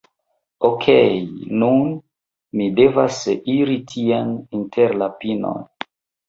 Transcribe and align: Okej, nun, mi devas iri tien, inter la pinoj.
Okej, 0.69 1.09
nun, 1.63 1.91
mi 2.61 2.69
devas 2.79 3.19
iri 3.57 3.77
tien, 3.93 4.33
inter 4.63 4.97
la 5.05 5.11
pinoj. 5.21 5.55